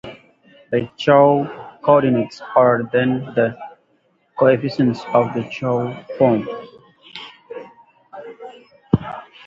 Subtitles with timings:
[0.71, 3.55] The Chow coordinates are then the
[4.35, 6.47] coefficients of the Chow form.